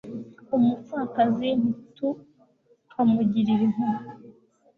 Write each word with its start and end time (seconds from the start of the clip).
umupfakazi 0.57 1.47
ntitukamugirire 1.61 3.63
impuhwe 3.67 4.09